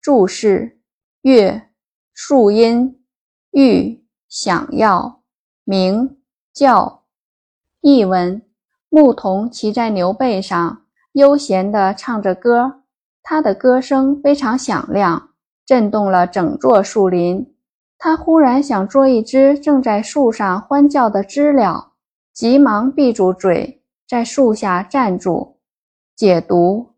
[0.00, 0.78] 注释：
[1.22, 1.62] 樾，
[2.14, 2.94] 树音；
[3.50, 5.20] 欲，想要；
[5.64, 6.16] 鸣，
[6.54, 7.02] 叫。
[7.82, 8.40] 译文：
[8.88, 10.82] 牧童骑在牛背上，
[11.12, 12.82] 悠闲地唱着歌，
[13.22, 15.30] 他的歌声非常响亮，
[15.66, 17.54] 震动了整座树林。
[17.98, 21.92] 他忽然想捉一只正在树上欢叫的知了，
[22.32, 25.58] 急忙闭住嘴，在树下站住。
[26.16, 26.94] 解读：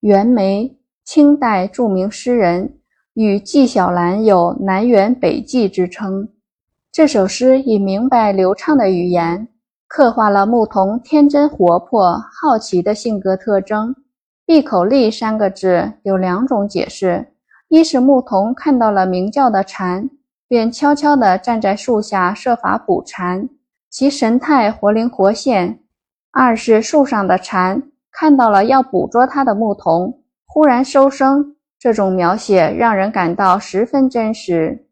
[0.00, 0.78] 袁枚。
[1.04, 2.78] 清代著名诗人，
[3.14, 6.28] 与纪晓岚有“南辕北纪”之称。
[6.92, 9.48] 这首诗以明白流畅的语言，
[9.88, 13.94] 刻画了牧童天真活泼、好奇的性格特征。
[14.46, 17.32] “闭口立”三个字有两种解释：
[17.68, 20.08] 一是牧童看到了鸣叫的蝉，
[20.46, 23.48] 便悄悄地站在树下设法捕蝉，
[23.90, 25.78] 其神态活灵活现；
[26.30, 27.82] 二是树上的蝉
[28.12, 30.21] 看到了要捕捉它的牧童。
[30.54, 34.84] 忽然收声，这种描写让人感到十分真实。